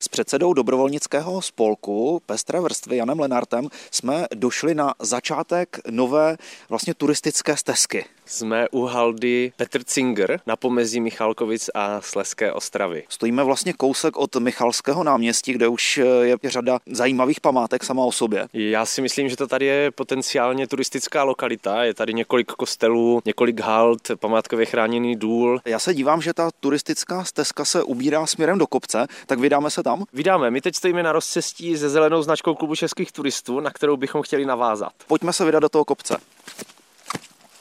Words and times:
S 0.00 0.08
předsedou 0.08 0.52
dobrovolnického 0.52 1.42
spolku 1.42 2.22
Pestré 2.26 2.60
vrstvy 2.60 2.96
Janem 2.96 3.20
Lenartem 3.20 3.68
jsme 3.90 4.26
došli 4.34 4.74
na 4.74 4.94
začátek 4.98 5.80
nové 5.90 6.36
vlastně 6.68 6.94
turistické 6.94 7.56
stezky. 7.56 8.04
Jsme 8.28 8.68
u 8.68 8.84
haldy 8.84 9.52
Petr 9.56 9.84
Cinger 9.84 10.40
na 10.46 10.56
pomezí 10.56 11.00
Michalkovic 11.00 11.70
a 11.74 12.00
Sleské 12.00 12.52
ostravy. 12.52 13.04
Stojíme 13.08 13.44
vlastně 13.44 13.72
kousek 13.72 14.16
od 14.16 14.36
Michalského 14.36 15.04
náměstí, 15.04 15.52
kde 15.52 15.68
už 15.68 15.96
je 16.22 16.36
řada 16.44 16.78
zajímavých 16.86 17.40
památek 17.40 17.84
sama 17.84 18.04
o 18.04 18.12
sobě. 18.12 18.48
Já 18.52 18.86
si 18.86 19.02
myslím, 19.02 19.28
že 19.28 19.36
to 19.36 19.46
tady 19.46 19.66
je 19.66 19.90
potenciálně 19.90 20.66
turistická 20.66 21.22
lokalita. 21.22 21.84
Je 21.84 21.94
tady 21.94 22.14
několik 22.14 22.52
kostelů, 22.52 23.22
několik 23.24 23.60
hald, 23.60 24.10
památkově 24.20 24.66
chráněný 24.66 25.16
důl. 25.16 25.60
Já 25.64 25.78
se 25.78 25.94
dívám, 25.94 26.22
že 26.22 26.34
ta 26.34 26.50
turistická 26.60 27.24
stezka 27.24 27.64
se 27.64 27.82
ubírá 27.82 28.26
směrem 28.26 28.58
do 28.58 28.66
kopce, 28.66 29.06
tak 29.26 29.38
vydáme 29.38 29.70
se 29.70 29.82
tam? 29.82 30.04
Vydáme. 30.12 30.50
My 30.50 30.60
teď 30.60 30.74
stojíme 30.74 31.02
na 31.02 31.12
rozcestí 31.12 31.76
se 31.76 31.88
zelenou 31.88 32.22
značkou 32.22 32.54
klubu 32.54 32.76
českých 32.76 33.12
turistů, 33.12 33.60
na 33.60 33.70
kterou 33.70 33.96
bychom 33.96 34.22
chtěli 34.22 34.46
navázat. 34.46 34.92
Pojďme 35.06 35.32
se 35.32 35.44
vydat 35.44 35.60
do 35.60 35.68
toho 35.68 35.84
kopce. 35.84 36.16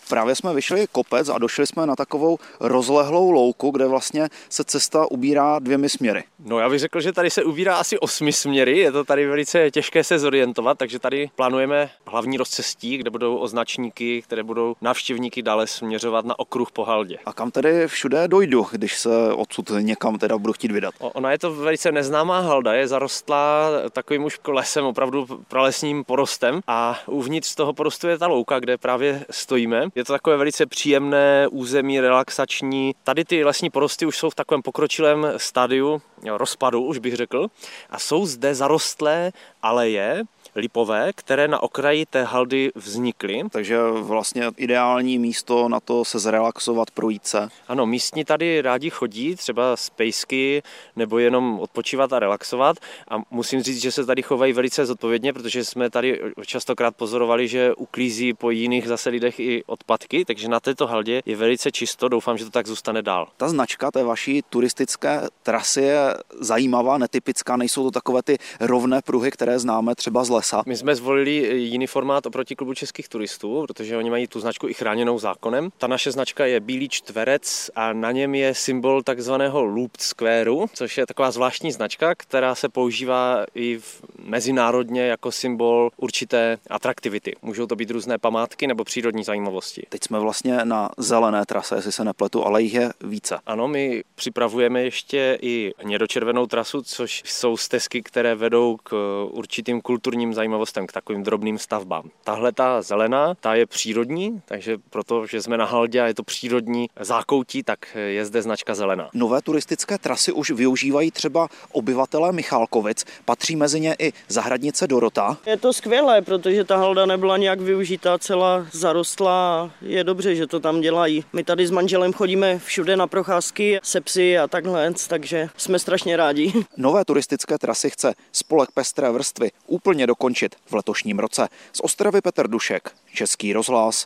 Právě 0.09 0.35
jsme 0.35 0.53
vyšli 0.53 0.87
kopec 0.91 1.29
a 1.29 1.37
došli 1.37 1.67
jsme 1.67 1.85
na 1.85 1.95
takovou 1.95 2.37
rozlehlou 2.59 3.31
louku, 3.31 3.71
kde 3.71 3.87
vlastně 3.87 4.29
se 4.49 4.63
cesta 4.63 5.11
ubírá 5.11 5.59
dvěmi 5.59 5.89
směry. 5.89 6.23
No 6.39 6.59
já 6.59 6.69
bych 6.69 6.79
řekl, 6.79 7.01
že 7.01 7.13
tady 7.13 7.29
se 7.29 7.43
ubírá 7.43 7.75
asi 7.75 7.99
osmi 7.99 8.33
směry, 8.33 8.77
je 8.77 8.91
to 8.91 9.03
tady 9.03 9.27
velice 9.27 9.71
těžké 9.71 10.03
se 10.03 10.19
zorientovat, 10.19 10.77
takže 10.77 10.99
tady 10.99 11.29
plánujeme 11.35 11.89
hlavní 12.07 12.37
rozcestí, 12.37 12.97
kde 12.97 13.09
budou 13.09 13.37
označníky, 13.37 14.21
které 14.21 14.43
budou 14.43 14.75
návštěvníky 14.81 15.41
dále 15.41 15.67
směřovat 15.67 16.25
na 16.25 16.39
okruh 16.39 16.71
po 16.71 16.83
haldě. 16.83 17.17
A 17.25 17.33
kam 17.33 17.51
tedy 17.51 17.87
všude 17.87 18.27
dojdu, 18.27 18.65
když 18.71 18.97
se 18.97 19.09
odsud 19.33 19.71
někam 19.79 20.17
teda 20.17 20.37
budu 20.37 20.53
chtít 20.53 20.71
vydat? 20.71 20.93
O, 20.99 21.09
ona 21.09 21.31
je 21.31 21.39
to 21.39 21.53
velice 21.53 21.91
neznámá 21.91 22.39
halda, 22.39 22.73
je 22.73 22.87
zarostlá 22.87 23.69
takovým 23.91 24.23
už 24.23 24.39
lesem, 24.47 24.85
opravdu 24.85 25.27
pralesním 25.47 26.03
porostem 26.03 26.61
a 26.67 26.99
uvnitř 27.05 27.55
toho 27.55 27.73
porostu 27.73 28.07
je 28.07 28.17
ta 28.17 28.27
louka, 28.27 28.59
kde 28.59 28.77
právě 28.77 29.25
stojíme. 29.29 29.85
Je 29.97 30.03
to 30.03 30.13
takové 30.13 30.37
velice 30.37 30.65
příjemné 30.65 31.47
území, 31.51 31.99
relaxační. 31.99 32.95
Tady 33.03 33.25
ty 33.25 33.43
lesní 33.43 33.69
porosty 33.69 34.05
už 34.05 34.17
jsou 34.17 34.29
v 34.29 34.35
takovém 34.35 34.61
pokročilém 34.61 35.27
stádiu 35.37 36.01
rozpadu, 36.29 36.83
už 36.83 36.97
bych 36.97 37.15
řekl, 37.15 37.47
a 37.89 37.99
jsou 37.99 38.25
zde 38.25 38.55
zarostlé 38.55 39.31
aleje, 39.61 40.23
lipové, 40.57 41.11
které 41.15 41.47
na 41.47 41.63
okraji 41.63 42.05
té 42.05 42.23
haldy 42.23 42.71
vznikly. 42.75 43.43
Takže 43.51 43.77
vlastně 43.91 44.43
ideální 44.57 45.19
místo 45.19 45.69
na 45.69 45.79
to 45.79 46.05
se 46.05 46.19
zrelaxovat, 46.19 46.91
projít 46.91 47.27
se. 47.27 47.49
Ano, 47.67 47.85
místní 47.85 48.25
tady 48.25 48.61
rádi 48.61 48.89
chodí, 48.89 49.35
třeba 49.35 49.77
z 49.77 49.89
pejsky, 49.89 50.63
nebo 50.95 51.19
jenom 51.19 51.59
odpočívat 51.59 52.13
a 52.13 52.19
relaxovat. 52.19 52.77
A 53.07 53.15
musím 53.31 53.61
říct, 53.61 53.81
že 53.81 53.91
se 53.91 54.05
tady 54.05 54.21
chovají 54.21 54.53
velice 54.53 54.85
zodpovědně, 54.85 55.33
protože 55.33 55.65
jsme 55.65 55.89
tady 55.89 56.21
častokrát 56.45 56.95
pozorovali, 56.95 57.47
že 57.47 57.73
uklízí 57.73 58.33
po 58.33 58.51
jiných 58.51 58.87
zase 58.87 59.09
lidech 59.09 59.39
i 59.39 59.63
odpadky, 59.65 60.25
takže 60.25 60.49
na 60.49 60.59
této 60.59 60.87
haldě 60.87 61.21
je 61.25 61.35
velice 61.35 61.71
čisto, 61.71 62.09
doufám, 62.09 62.37
že 62.37 62.45
to 62.45 62.51
tak 62.51 62.67
zůstane 62.67 63.01
dál. 63.01 63.27
Ta 63.37 63.49
značka 63.49 63.91
té 63.91 64.03
vaší 64.03 64.41
turistické 64.49 65.21
trasy 65.43 65.81
je 65.81 65.99
zajímavá, 66.39 66.97
netypická, 66.97 67.57
nejsou 67.57 67.83
to 67.83 67.91
takové 67.91 68.21
ty 68.23 68.37
rovné 68.59 69.01
pruhy, 69.01 69.31
které 69.31 69.59
známe 69.59 69.95
třeba 69.95 70.23
z 70.23 70.29
lesa. 70.29 70.63
My 70.65 70.77
jsme 70.77 70.95
zvolili 70.95 71.31
jiný 71.57 71.87
formát 71.87 72.25
oproti 72.25 72.55
klubu 72.55 72.73
českých 72.73 73.09
turistů, 73.09 73.63
protože 73.67 73.97
oni 73.97 74.09
mají 74.09 74.27
tu 74.27 74.39
značku 74.39 74.67
i 74.67 74.73
chráněnou 74.73 75.19
zákonem. 75.19 75.69
Ta 75.77 75.87
naše 75.87 76.11
značka 76.11 76.45
je 76.45 76.59
bílý 76.59 76.89
čtverec 76.89 77.71
a 77.75 77.93
na 77.93 78.11
něm 78.11 78.35
je 78.35 78.53
symbol 78.53 79.03
takzvaného 79.03 79.63
Loop 79.63 79.91
Squareu, 79.97 80.67
což 80.73 80.97
je 80.97 81.05
taková 81.05 81.31
zvláštní 81.31 81.71
značka, 81.71 82.15
která 82.15 82.55
se 82.55 82.69
používá 82.69 83.45
i 83.55 83.77
v 83.77 84.01
mezinárodně 84.23 85.01
jako 85.01 85.31
symbol 85.31 85.89
určité 85.97 86.57
atraktivity. 86.69 87.35
Můžou 87.41 87.65
to 87.65 87.75
být 87.75 87.91
různé 87.91 88.17
památky 88.17 88.67
nebo 88.67 88.83
přírodní 88.83 89.23
zajímavosti. 89.23 89.83
Teď 89.89 90.03
jsme 90.03 90.19
vlastně 90.19 90.59
na 90.63 90.89
zelené 90.97 91.45
trase, 91.45 91.75
jestli 91.75 91.91
se 91.91 92.03
nepletu, 92.03 92.45
ale 92.45 92.61
jich 92.61 92.73
je 92.73 92.91
více. 93.01 93.37
Ano, 93.45 93.67
my 93.67 94.03
připravujeme 94.15 94.83
ještě 94.83 95.37
i 95.41 95.73
hnědočervenou 95.97 96.45
trasu, 96.45 96.81
což 96.81 97.23
jsou 97.25 97.57
stezky, 97.57 98.01
které 98.01 98.35
vedou 98.35 98.77
k 98.83 98.95
určitým 99.31 99.81
kulturním 99.81 100.33
zajímavostem, 100.33 100.87
k 100.87 100.91
takovým 100.91 101.23
drobným 101.23 101.57
stavbám. 101.57 102.09
Tahle 102.23 102.51
ta 102.51 102.81
zelená, 102.81 103.33
ta 103.33 103.55
je 103.55 103.65
přírodní, 103.65 104.41
takže 104.45 104.77
proto, 104.89 105.27
že 105.27 105.41
jsme 105.41 105.57
na 105.57 105.65
Haldě 105.65 106.01
a 106.01 106.07
je 106.07 106.13
to 106.13 106.23
přírodní 106.23 106.89
zákoutí, 106.99 107.63
tak 107.63 107.79
je 108.07 108.25
zde 108.25 108.41
značka 108.41 108.75
zelená. 108.75 109.09
Nové 109.13 109.41
turistické 109.41 109.97
trasy 109.97 110.31
už 110.31 110.51
využívají 110.51 111.11
třeba 111.11 111.47
obyvatelé 111.71 112.31
Michálkovic, 112.31 113.05
patří 113.25 113.55
mezi 113.55 113.79
ně 113.79 113.95
i 113.99 114.13
zahradnice 114.27 114.87
Dorota. 114.87 115.37
Je 115.45 115.57
to 115.57 115.73
skvělé, 115.73 116.21
protože 116.21 116.63
ta 116.63 116.77
halda 116.77 117.05
nebyla 117.05 117.37
nějak 117.37 117.61
využitá, 117.61 118.17
celá 118.17 118.67
zarostlá. 118.71 119.71
Je 119.81 120.03
dobře, 120.03 120.35
že 120.35 120.47
to 120.47 120.59
tam 120.59 120.81
dělají. 120.81 121.23
My 121.33 121.43
tady 121.43 121.67
s 121.67 121.71
manželem 121.71 122.13
chodíme 122.13 122.59
všude 122.59 122.97
na 122.97 123.07
procházky 123.07 123.79
se 123.83 124.01
psy 124.01 124.37
a 124.37 124.47
takhle, 124.47 124.93
takže 125.07 125.49
jsme 125.57 125.79
strašně 125.87 126.17
rádi. 126.17 126.53
Nové 126.77 127.05
turistické 127.05 127.57
trasy 127.57 127.89
chce 127.89 128.13
spolek 128.31 128.71
Pestré 128.71 129.11
vrstvy 129.11 129.51
úplně 129.67 130.07
dokončit 130.07 130.55
v 130.65 130.73
letošním 130.73 131.19
roce. 131.19 131.47
Z 131.73 131.79
Ostravy 131.79 132.21
Petr 132.21 132.47
Dušek, 132.47 132.91
Český 133.13 133.53
rozhlas, 133.53 134.05